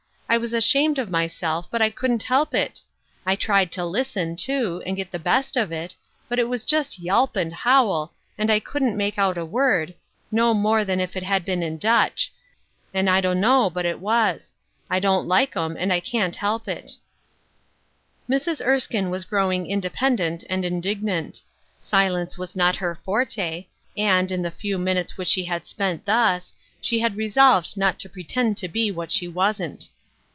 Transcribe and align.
I 0.33 0.37
was 0.37 0.53
ashamed 0.53 0.97
of 0.97 1.09
my 1.09 1.27
self, 1.27 1.67
but 1.69 1.81
I 1.81 1.89
couldn't 1.89 2.23
help 2.23 2.53
it. 2.55 2.79
I 3.25 3.35
tried 3.35 3.69
to 3.73 3.83
listen, 3.83 4.37
too, 4.37 4.81
and 4.85 4.95
get 4.95 5.11
the 5.11 5.19
best 5.19 5.57
of 5.57 5.73
it, 5.73 5.93
but 6.29 6.39
it 6.39 6.47
was 6.47 6.63
just 6.63 6.99
yelp 6.99 7.35
and 7.35 7.53
howl, 7.53 8.13
and 8.37 8.49
I 8.49 8.61
couldn't 8.61 8.95
make 8.95 9.17
out 9.17 9.37
a 9.37 9.43
word, 9.43 9.93
no 10.31 10.53
14L 10.53 10.53
Ruth 10.53 10.53
Erskine's 10.53 10.61
Crosses. 10.61 10.63
more 10.63 10.85
than 10.85 10.99
if 11.01 11.15
it 11.17 11.23
had 11.23 11.43
been 11.45 11.63
in 11.63 11.77
Dutch; 11.77 12.33
and 12.93 13.09
I 13.09 13.21
diinno 13.21 13.73
but 13.73 13.85
it 13.85 13.99
was. 13.99 14.53
I 14.89 15.01
don't 15.01 15.27
like 15.27 15.57
'em, 15.57 15.75
an<^ 15.75 15.91
I 15.91 15.99
^an't 15.99 16.35
help 16.35 16.69
it/ 16.69 16.93
Mrs. 18.29 18.65
Erskine 18.65 19.09
was 19.09 19.25
growing 19.25 19.67
independent 19.69 20.45
and 20.49 20.63
indignant. 20.63 21.41
Silence 21.81 22.37
was 22.37 22.55
not 22.55 22.77
her 22.77 22.95
forte, 23.03 23.65
and, 23.97 24.31
in 24.31 24.43
the 24.43 24.49
few 24.51 24.77
minutes 24.77 25.17
which 25.17 25.27
she 25.27 25.43
had 25.43 25.67
spent 25.67 26.05
thus, 26.05 26.53
she 26.79 26.99
had 26.99 27.17
resolved 27.17 27.75
not 27.75 27.99
to 27.99 28.07
pretend 28.07 28.55
to 28.55 28.69
be 28.69 28.89
what 28.91 29.11
she 29.11 29.27
wasn't. 29.27 29.89